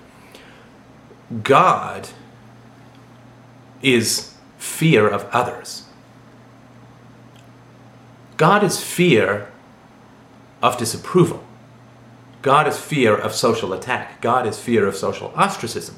God 1.42 2.10
is 3.82 4.36
fear 4.58 5.08
of 5.08 5.24
others. 5.32 5.86
God 8.36 8.62
is 8.64 8.84
fear 8.84 9.50
of 10.62 10.78
disapproval. 10.78 11.44
God 12.42 12.68
is 12.68 12.78
fear 12.78 13.16
of 13.16 13.34
social 13.34 13.72
attack. 13.72 14.22
God 14.22 14.46
is 14.46 14.60
fear 14.60 14.86
of 14.86 14.96
social 14.96 15.32
ostracism. 15.36 15.96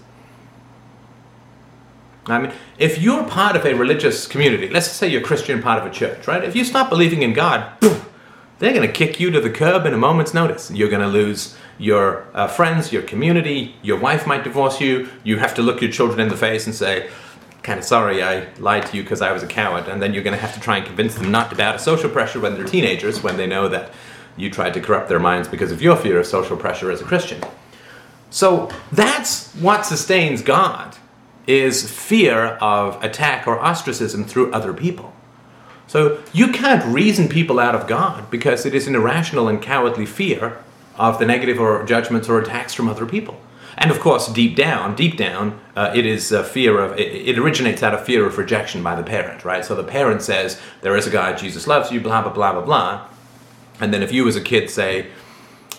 I 2.27 2.37
mean, 2.39 2.51
if 2.77 3.01
you're 3.01 3.23
part 3.23 3.55
of 3.55 3.65
a 3.65 3.73
religious 3.73 4.27
community, 4.27 4.69
let's 4.69 4.91
say 4.91 5.07
you're 5.07 5.21
a 5.21 5.23
Christian 5.23 5.61
part 5.61 5.79
of 5.79 5.89
a 5.89 5.93
church, 5.93 6.27
right? 6.27 6.43
If 6.43 6.55
you 6.55 6.63
stop 6.63 6.89
believing 6.89 7.23
in 7.23 7.33
God, 7.33 7.71
they're 8.59 8.73
going 8.73 8.87
to 8.87 8.93
kick 8.93 9.19
you 9.19 9.31
to 9.31 9.41
the 9.41 9.49
curb 9.49 9.87
in 9.87 9.93
a 9.93 9.97
moment's 9.97 10.33
notice. 10.33 10.69
You're 10.69 10.89
going 10.89 11.01
to 11.01 11.07
lose 11.07 11.57
your 11.79 12.27
uh, 12.35 12.47
friends, 12.47 12.93
your 12.93 13.01
community, 13.01 13.75
your 13.81 13.99
wife 13.99 14.27
might 14.27 14.43
divorce 14.43 14.79
you. 14.79 15.09
You 15.23 15.39
have 15.39 15.55
to 15.55 15.63
look 15.63 15.81
your 15.81 15.89
children 15.89 16.19
in 16.19 16.29
the 16.29 16.37
face 16.37 16.67
and 16.67 16.75
say, 16.75 17.09
kind 17.63 17.79
of 17.79 17.85
sorry 17.85 18.21
I 18.21 18.53
lied 18.59 18.85
to 18.87 18.97
you 18.97 19.01
because 19.01 19.21
I 19.21 19.31
was 19.31 19.41
a 19.41 19.47
coward. 19.47 19.87
And 19.87 19.99
then 19.99 20.13
you're 20.13 20.23
going 20.23 20.35
to 20.35 20.41
have 20.41 20.53
to 20.53 20.59
try 20.59 20.77
and 20.77 20.85
convince 20.85 21.15
them 21.15 21.31
not 21.31 21.49
to 21.49 21.55
bow 21.55 21.71
to 21.71 21.79
social 21.79 22.09
pressure 22.09 22.39
when 22.39 22.53
they're 22.53 22.65
teenagers, 22.65 23.23
when 23.23 23.35
they 23.35 23.47
know 23.47 23.67
that 23.67 23.91
you 24.37 24.51
tried 24.51 24.75
to 24.75 24.81
corrupt 24.81 25.09
their 25.09 25.19
minds 25.19 25.47
because 25.47 25.71
of 25.71 25.81
your 25.81 25.95
fear 25.95 26.19
of 26.19 26.27
social 26.27 26.55
pressure 26.55 26.91
as 26.91 27.01
a 27.01 27.03
Christian. 27.03 27.41
So 28.29 28.69
that's 28.91 29.51
what 29.55 29.87
sustains 29.87 30.43
God 30.43 30.97
is 31.51 31.89
fear 31.89 32.57
of 32.61 33.03
attack 33.03 33.47
or 33.47 33.59
ostracism 33.59 34.23
through 34.23 34.51
other 34.53 34.73
people. 34.73 35.13
So 35.87 36.23
you 36.31 36.53
can't 36.53 36.85
reason 36.85 37.27
people 37.27 37.59
out 37.59 37.75
of 37.75 37.87
God 37.87 38.31
because 38.31 38.65
it 38.65 38.73
is 38.73 38.87
an 38.87 38.95
irrational 38.95 39.49
and 39.49 39.61
cowardly 39.61 40.05
fear 40.05 40.57
of 40.95 41.19
the 41.19 41.25
negative 41.25 41.59
or 41.59 41.83
judgments 41.83 42.29
or 42.29 42.39
attacks 42.39 42.73
from 42.73 42.87
other 42.87 43.05
people. 43.05 43.39
And 43.77 43.91
of 43.91 43.99
course, 43.99 44.27
deep 44.31 44.55
down, 44.55 44.95
deep 44.95 45.17
down, 45.17 45.59
uh, 45.75 45.91
it 45.95 46.05
is 46.05 46.31
a 46.31 46.43
fear 46.43 46.79
of, 46.79 46.97
it, 46.97 47.29
it, 47.29 47.37
originates 47.37 47.83
out 47.83 47.93
of 47.93 48.05
fear 48.05 48.25
of 48.25 48.37
rejection 48.37 48.83
by 48.83 48.95
the 48.95 49.03
parent, 49.03 49.43
right? 49.43 49.65
So 49.65 49.75
the 49.75 49.83
parent 49.83 50.21
says, 50.21 50.59
there 50.81 50.95
is 50.95 51.07
a 51.07 51.09
God, 51.09 51.37
Jesus 51.37 51.67
loves 51.67 51.91
you, 51.91 51.99
blah, 51.99 52.21
blah, 52.21 52.33
blah, 52.33 52.53
blah, 52.53 52.61
blah. 52.61 53.07
And 53.79 53.93
then 53.93 54.03
if 54.03 54.11
you 54.11 54.27
as 54.27 54.35
a 54.35 54.41
kid 54.41 54.69
say, 54.69 55.07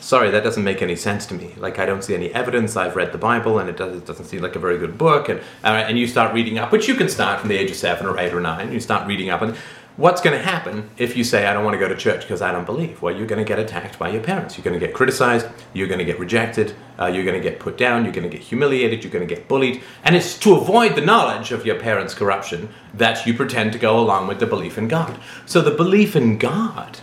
sorry, 0.03 0.31
that 0.31 0.43
doesn't 0.43 0.65
make 0.65 0.83
any 0.83 0.97
sense 0.97 1.27
to 1.27 1.35
me. 1.35 1.55
Like, 1.57 1.79
I 1.79 1.87
don't 1.87 2.03
see 2.03 2.15
any 2.15 2.33
evidence. 2.35 2.77
I've 2.77 2.97
read 2.97 3.13
the 3.13 3.19
Bible 3.19 3.59
and 3.59 3.71
it, 3.71 3.77
does, 3.77 4.03
doesn't 4.03 4.27
seem 4.27 4.43
like 4.43 4.57
a 4.57 4.59
very 4.59 4.77
good 4.77 4.99
book. 4.99 5.29
And, 5.29 5.41
uh, 5.65 5.69
and 5.69 5.99
you 5.99 6.07
start 6.07 6.35
reading 6.35 6.59
up, 6.59 6.73
which 6.73 6.89
you 6.89 6.95
can 6.95 7.09
start 7.09 7.41
from 7.41 7.49
the 7.49 7.57
age 7.57 7.71
of 7.71 7.77
seven 7.77 8.07
or 8.07 8.19
eight 8.19 8.35
or 8.35 8.41
nine. 8.41 8.73
You 8.73 8.81
start 8.81 9.07
reading 9.07 9.31
up. 9.31 9.43
And 9.43 9.57
what's 9.97 10.21
going 10.21 10.37
to 10.37 10.45
happen 10.45 10.91
if 10.99 11.17
you 11.17 11.23
say, 11.23 11.47
I 11.47 11.53
don't 11.53 11.65
want 11.65 11.75
to 11.75 11.79
go 11.79 11.89
to 11.89 11.97
church 11.97 12.23
because 12.23 12.43
I 12.43 12.51
don't 12.51 12.67
believe? 12.67 13.01
Well, 13.01 13.17
you're 13.17 13.29
going 13.29 13.45
to 13.45 13.49
get 13.49 13.61
attacked 13.61 13.99
by 13.99 14.09
your 14.09 14.23
parents. 14.23 14.59
You're 14.59 14.65
going 14.65 14.79
to 14.79 14.85
get 14.85 14.95
criticized. 14.95 15.47
You're 15.73 15.89
going 15.89 16.01
to 16.01 16.05
get 16.05 16.19
rejected. 16.19 16.75
Uh, 16.99 17.07
you're 17.07 17.25
going 17.25 17.41
to 17.41 17.49
get 17.49 17.61
put 17.61 17.79
down. 17.79 18.05
You're 18.05 18.15
going 18.15 18.29
to 18.29 18.37
get 18.37 18.45
humiliated. 18.45 19.05
You're 19.05 19.13
going 19.13 19.27
to 19.27 19.33
get 19.33 19.47
bullied. 19.47 19.83
And 20.03 20.17
it's 20.17 20.37
to 20.41 20.57
avoid 20.57 20.97
the 20.97 21.01
knowledge 21.01 21.53
of 21.53 21.65
your 21.65 21.79
parents' 21.79 22.13
corruption 22.13 22.71
that 22.95 23.25
you 23.25 23.35
pretend 23.35 23.73
to 23.73 23.79
go 23.79 24.01
along 24.01 24.27
with 24.27 24.41
the 24.41 24.47
belief 24.47 24.79
in 24.79 24.89
God. 24.89 25.19
So 25.47 25.61
the 25.61 25.71
belief 25.71 26.17
in 26.17 26.39
God 26.39 26.99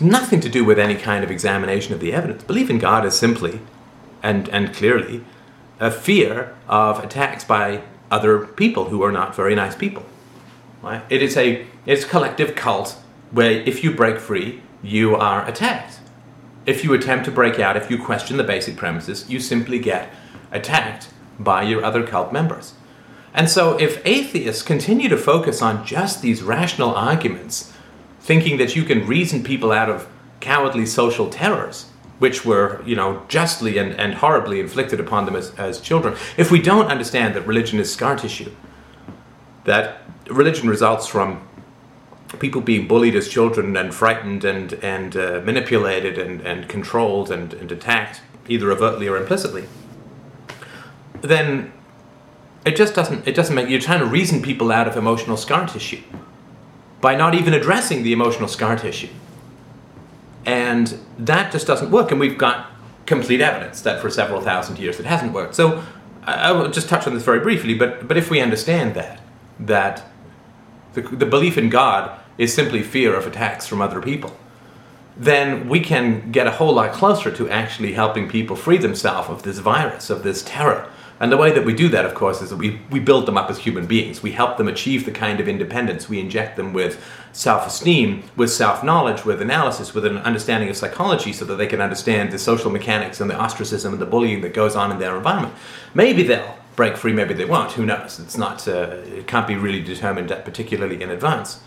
it's 0.00 0.10
nothing 0.10 0.40
to 0.40 0.48
do 0.48 0.64
with 0.64 0.78
any 0.78 0.94
kind 0.94 1.22
of 1.22 1.30
examination 1.30 1.92
of 1.92 2.00
the 2.00 2.14
evidence. 2.14 2.42
Belief 2.42 2.70
in 2.70 2.78
God 2.78 3.04
is 3.04 3.18
simply 3.18 3.60
and, 4.22 4.48
and 4.48 4.74
clearly 4.74 5.22
a 5.78 5.90
fear 5.90 6.56
of 6.68 7.04
attacks 7.04 7.44
by 7.44 7.82
other 8.10 8.46
people 8.46 8.86
who 8.86 9.02
are 9.02 9.12
not 9.12 9.36
very 9.36 9.54
nice 9.54 9.74
people. 9.74 10.06
Right? 10.80 11.02
It 11.10 11.22
is 11.22 11.36
a 11.36 11.66
it's 11.84 12.04
a 12.04 12.08
collective 12.08 12.54
cult 12.54 12.98
where 13.30 13.50
if 13.50 13.84
you 13.84 13.94
break 13.94 14.18
free, 14.18 14.62
you 14.82 15.16
are 15.16 15.46
attacked. 15.46 16.00
If 16.64 16.82
you 16.82 16.94
attempt 16.94 17.26
to 17.26 17.30
break 17.30 17.58
out, 17.58 17.76
if 17.76 17.90
you 17.90 18.02
question 18.02 18.38
the 18.38 18.44
basic 18.44 18.78
premises, 18.78 19.28
you 19.28 19.38
simply 19.38 19.78
get 19.78 20.10
attacked 20.50 21.10
by 21.38 21.62
your 21.64 21.84
other 21.84 22.06
cult 22.06 22.32
members. 22.32 22.72
And 23.34 23.50
so 23.50 23.78
if 23.78 24.00
atheists 24.06 24.62
continue 24.62 25.10
to 25.10 25.18
focus 25.18 25.60
on 25.60 25.84
just 25.84 26.22
these 26.22 26.42
rational 26.42 26.94
arguments 26.94 27.70
thinking 28.20 28.58
that 28.58 28.76
you 28.76 28.84
can 28.84 29.06
reason 29.06 29.42
people 29.42 29.72
out 29.72 29.88
of 29.88 30.08
cowardly 30.40 30.86
social 30.86 31.28
terrors, 31.30 31.86
which 32.18 32.44
were, 32.44 32.82
you 32.84 32.94
know, 32.94 33.24
justly 33.28 33.78
and, 33.78 33.92
and 33.92 34.14
horribly 34.14 34.60
inflicted 34.60 35.00
upon 35.00 35.24
them 35.24 35.36
as, 35.36 35.54
as 35.54 35.80
children. 35.80 36.16
If 36.36 36.50
we 36.50 36.60
don't 36.60 36.86
understand 36.86 37.34
that 37.34 37.46
religion 37.46 37.78
is 37.78 37.92
scar 37.92 38.16
tissue, 38.16 38.52
that 39.64 40.02
religion 40.28 40.68
results 40.68 41.06
from 41.06 41.46
people 42.38 42.60
being 42.60 42.86
bullied 42.86 43.16
as 43.16 43.28
children 43.28 43.76
and 43.76 43.92
frightened 43.92 44.44
and, 44.44 44.74
and 44.74 45.16
uh, 45.16 45.40
manipulated 45.44 46.18
and, 46.18 46.40
and 46.42 46.68
controlled 46.68 47.30
and, 47.30 47.54
and 47.54 47.72
attacked, 47.72 48.20
either 48.48 48.70
overtly 48.70 49.08
or 49.08 49.16
implicitly, 49.16 49.64
then 51.22 51.72
it 52.64 52.76
just 52.76 52.94
doesn't, 52.94 53.26
it 53.26 53.34
doesn't 53.34 53.54
make, 53.54 53.68
you're 53.68 53.80
trying 53.80 54.00
to 54.00 54.06
reason 54.06 54.42
people 54.42 54.70
out 54.70 54.86
of 54.86 54.96
emotional 54.96 55.36
scar 55.36 55.66
tissue 55.66 56.02
by 57.00 57.14
not 57.14 57.34
even 57.34 57.54
addressing 57.54 58.02
the 58.02 58.12
emotional 58.12 58.48
scar 58.48 58.76
tissue. 58.76 59.08
And 60.44 60.98
that 61.18 61.52
just 61.52 61.66
doesn't 61.66 61.90
work. 61.90 62.10
And 62.10 62.20
we've 62.20 62.38
got 62.38 62.70
complete 63.06 63.40
evidence 63.40 63.80
that 63.82 64.00
for 64.00 64.10
several 64.10 64.40
thousand 64.40 64.78
years 64.78 65.00
it 65.00 65.06
hasn't 65.06 65.32
worked. 65.32 65.54
So 65.54 65.82
I 66.22 66.52
will 66.52 66.70
just 66.70 66.88
touch 66.88 67.06
on 67.06 67.14
this 67.14 67.24
very 67.24 67.40
briefly, 67.40 67.74
but, 67.74 68.06
but 68.06 68.16
if 68.16 68.30
we 68.30 68.40
understand 68.40 68.94
that, 68.94 69.20
that 69.58 70.04
the, 70.92 71.02
the 71.02 71.26
belief 71.26 71.56
in 71.56 71.70
God 71.70 72.18
is 72.38 72.54
simply 72.54 72.82
fear 72.82 73.14
of 73.14 73.26
attacks 73.26 73.66
from 73.66 73.80
other 73.80 74.00
people, 74.00 74.36
then 75.16 75.68
we 75.68 75.80
can 75.80 76.30
get 76.30 76.46
a 76.46 76.52
whole 76.52 76.74
lot 76.74 76.92
closer 76.92 77.30
to 77.30 77.48
actually 77.50 77.94
helping 77.94 78.28
people 78.28 78.56
free 78.56 78.78
themselves 78.78 79.28
of 79.28 79.42
this 79.42 79.58
virus, 79.58 80.08
of 80.10 80.22
this 80.22 80.42
terror 80.42 80.90
and 81.20 81.30
the 81.30 81.36
way 81.36 81.52
that 81.52 81.66
we 81.66 81.74
do 81.74 81.90
that, 81.90 82.06
of 82.06 82.14
course, 82.14 82.40
is 82.40 82.48
that 82.48 82.56
we, 82.56 82.80
we 82.90 82.98
build 82.98 83.26
them 83.26 83.36
up 83.36 83.50
as 83.50 83.58
human 83.58 83.86
beings. 83.86 84.22
We 84.22 84.32
help 84.32 84.56
them 84.56 84.68
achieve 84.68 85.04
the 85.04 85.10
kind 85.10 85.38
of 85.38 85.48
independence. 85.48 86.08
We 86.08 86.18
inject 86.18 86.56
them 86.56 86.72
with 86.72 87.04
self 87.32 87.66
esteem, 87.66 88.24
with 88.36 88.50
self 88.50 88.82
knowledge, 88.82 89.26
with 89.26 89.42
analysis, 89.42 89.92
with 89.92 90.06
an 90.06 90.16
understanding 90.18 90.70
of 90.70 90.78
psychology 90.78 91.34
so 91.34 91.44
that 91.44 91.56
they 91.56 91.66
can 91.66 91.82
understand 91.82 92.32
the 92.32 92.38
social 92.38 92.70
mechanics 92.70 93.20
and 93.20 93.30
the 93.30 93.38
ostracism 93.38 93.92
and 93.92 94.00
the 94.00 94.06
bullying 94.06 94.40
that 94.40 94.54
goes 94.54 94.74
on 94.74 94.90
in 94.90 94.98
their 94.98 95.14
environment. 95.14 95.54
Maybe 95.92 96.22
they'll 96.22 96.56
break 96.74 96.96
free, 96.96 97.12
maybe 97.12 97.34
they 97.34 97.44
won't. 97.44 97.72
Who 97.72 97.84
knows? 97.84 98.18
It's 98.18 98.38
not, 98.38 98.66
uh, 98.66 98.96
it 99.04 99.26
can't 99.26 99.46
be 99.46 99.56
really 99.56 99.82
determined 99.82 100.30
particularly 100.46 101.02
in 101.02 101.10
advance. 101.10 101.60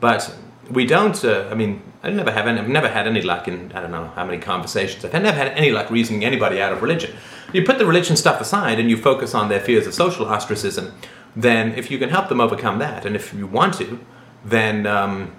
But 0.00 0.34
we 0.70 0.84
don't. 0.84 1.24
Uh, 1.24 1.48
I 1.50 1.54
mean, 1.54 1.82
I 2.02 2.10
never 2.10 2.30
have. 2.30 2.46
Any, 2.46 2.60
I've 2.60 2.68
never 2.68 2.88
had 2.88 3.06
any 3.06 3.22
luck 3.22 3.48
in. 3.48 3.72
I 3.72 3.80
don't 3.80 3.90
know 3.90 4.08
how 4.14 4.24
many 4.24 4.38
conversations. 4.38 5.04
I've 5.04 5.12
never 5.12 5.32
had 5.36 5.48
any 5.48 5.70
luck 5.70 5.90
reasoning 5.90 6.24
anybody 6.24 6.60
out 6.60 6.72
of 6.72 6.82
religion. 6.82 7.16
You 7.52 7.64
put 7.64 7.78
the 7.78 7.86
religion 7.86 8.16
stuff 8.16 8.40
aside 8.40 8.78
and 8.78 8.88
you 8.88 8.96
focus 8.96 9.34
on 9.34 9.48
their 9.48 9.60
fears 9.60 9.86
of 9.86 9.94
social 9.94 10.26
ostracism. 10.26 10.94
Then, 11.34 11.72
if 11.72 11.90
you 11.90 11.98
can 11.98 12.10
help 12.10 12.28
them 12.28 12.40
overcome 12.40 12.78
that, 12.80 13.04
and 13.04 13.14
if 13.14 13.32
you 13.32 13.46
want 13.46 13.74
to, 13.74 14.00
then 14.44 14.86
um, 14.86 15.36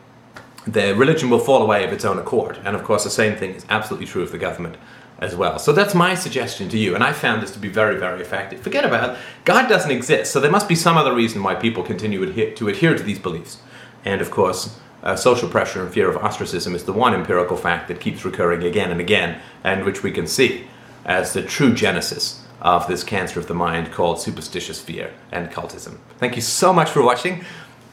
the 0.66 0.96
religion 0.96 1.30
will 1.30 1.40
fall 1.40 1.62
away 1.62 1.84
of 1.84 1.92
its 1.92 2.06
own 2.06 2.18
accord. 2.18 2.60
And 2.64 2.76
of 2.76 2.84
course, 2.84 3.04
the 3.04 3.10
same 3.10 3.36
thing 3.36 3.56
is 3.56 3.66
absolutely 3.70 4.08
true 4.08 4.22
of 4.22 4.32
the 4.32 4.38
government 4.38 4.78
as 5.20 5.36
well. 5.36 5.60
So 5.60 5.72
that's 5.72 5.94
my 5.94 6.16
suggestion 6.16 6.70
to 6.70 6.78
you, 6.78 6.96
and 6.96 7.04
I 7.04 7.14
found 7.14 7.44
this 7.44 7.52
to 7.52 7.60
be 7.60 7.70
very, 7.70 7.98
very 7.98 8.22
effective. 8.22 8.62
Forget 8.62 8.86
about 8.86 9.12
it. 9.12 9.18
God 9.46 9.70
doesn't 9.70 9.92
exist, 9.92 10.32
so 10.32 10.40
there 10.40 10.50
must 10.50 10.68
be 10.68 10.76
some 10.76 10.98
other 10.98 11.14
reason 11.14 11.44
why 11.44 11.56
people 11.56 11.84
continue 11.84 12.26
to 12.26 12.68
adhere 12.68 12.96
to 12.96 13.04
these 13.04 13.20
beliefs. 13.20 13.60
And 14.04 14.20
of 14.20 14.32
course, 14.32 14.80
uh, 15.04 15.16
social 15.16 15.50
pressure 15.50 15.84
and 15.84 15.94
fear 15.94 16.10
of 16.10 16.18
ostracism 16.18 16.74
is 16.74 16.86
the 16.86 16.94
one 16.94 17.14
empirical 17.14 17.58
fact 17.58 17.88
that 17.88 18.00
keeps 18.00 18.26
recurring 18.26 18.64
again 18.64 18.92
and 18.92 19.00
again, 19.00 19.40
and 19.64 19.86
which 19.86 20.04
we 20.04 20.12
can 20.12 20.26
see 20.26 20.68
as 21.06 21.34
the 21.34 21.42
true 21.42 21.74
genesis 21.74 22.44
of 22.62 22.88
this 22.88 23.04
cancer 23.04 23.40
of 23.40 23.48
the 23.48 23.54
mind 23.54 23.92
called 23.92 24.20
superstitious 24.20 24.80
fear 24.80 25.14
and 25.32 25.50
cultism. 25.50 25.98
Thank 26.18 26.36
you 26.36 26.42
so 26.42 26.72
much 26.72 26.90
for 26.90 27.02
watching. 27.02 27.44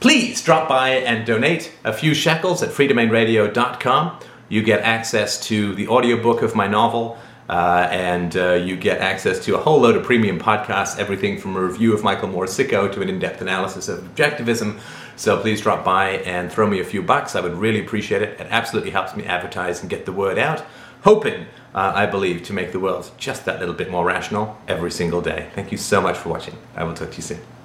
Please 0.00 0.42
drop 0.42 0.68
by 0.68 0.90
and 0.90 1.26
donate 1.26 1.72
a 1.84 1.92
few 1.92 2.14
shekels 2.14 2.62
at 2.62 2.70
freedomainradio.com. 2.70 4.20
You 4.48 4.62
get 4.62 4.82
access 4.82 5.40
to 5.48 5.74
the 5.74 5.88
audiobook 5.88 6.42
of 6.42 6.54
my 6.54 6.66
novel. 6.66 7.18
Uh, 7.48 7.88
and 7.90 8.36
uh, 8.36 8.52
you 8.52 8.76
get 8.76 9.00
access 9.00 9.42
to 9.42 9.54
a 9.54 9.58
whole 9.58 9.80
load 9.80 9.96
of 9.96 10.04
premium 10.04 10.38
podcasts, 10.38 10.98
everything 10.98 11.38
from 11.38 11.56
a 11.56 11.60
review 11.62 11.94
of 11.94 12.04
Michael 12.04 12.28
Moore's 12.28 12.50
Sicko 12.50 12.92
to 12.92 13.00
an 13.00 13.08
in 13.08 13.18
depth 13.18 13.40
analysis 13.40 13.88
of 13.88 14.00
objectivism 14.00 14.78
so 15.18 15.36
please 15.40 15.60
drop 15.60 15.84
by 15.84 16.10
and 16.10 16.50
throw 16.50 16.68
me 16.68 16.78
a 16.78 16.84
few 16.84 17.02
bucks. 17.02 17.34
I 17.34 17.40
would 17.40 17.54
really 17.54 17.80
appreciate 17.80 18.22
it. 18.22 18.40
It 18.40 18.46
absolutely 18.50 18.92
helps 18.92 19.16
me 19.16 19.24
advertise 19.24 19.80
and 19.80 19.90
get 19.90 20.06
the 20.06 20.12
word 20.12 20.38
out. 20.38 20.64
Hoping, 21.02 21.46
uh, 21.74 21.92
I 21.94 22.06
believe, 22.06 22.42
to 22.44 22.52
make 22.52 22.72
the 22.72 22.80
world 22.80 23.10
just 23.18 23.44
that 23.44 23.60
little 23.60 23.74
bit 23.74 23.90
more 23.90 24.04
rational 24.04 24.56
every 24.66 24.90
single 24.90 25.20
day. 25.20 25.50
Thank 25.54 25.72
you 25.72 25.78
so 25.78 26.00
much 26.00 26.16
for 26.16 26.30
watching. 26.30 26.56
I 26.74 26.84
will 26.84 26.94
talk 26.94 27.10
to 27.10 27.16
you 27.16 27.22
soon. 27.22 27.57